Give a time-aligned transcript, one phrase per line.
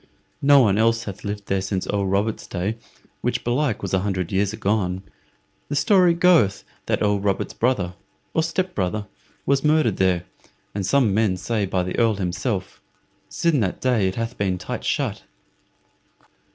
[0.41, 2.79] No one else hath lived there since Earl Robert's day,
[3.21, 5.03] which belike was an hundred years agone.
[5.69, 7.93] The story goeth that Earl Robert's brother
[8.33, 9.05] or step brother
[9.45, 10.23] was murdered there,
[10.73, 12.81] and some men say by the Earl himself.
[13.29, 15.21] Sin that day it hath been tight shut."